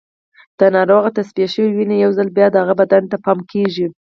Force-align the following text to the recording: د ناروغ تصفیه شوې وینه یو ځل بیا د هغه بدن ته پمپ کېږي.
د 0.59 0.61
ناروغ 0.75 1.03
تصفیه 1.17 1.47
شوې 1.53 1.71
وینه 1.75 1.95
یو 2.03 2.11
ځل 2.17 2.27
بیا 2.37 2.47
د 2.51 2.55
هغه 2.63 2.73
بدن 2.81 3.03
ته 3.11 3.17
پمپ 3.25 3.41
کېږي. 3.51 3.87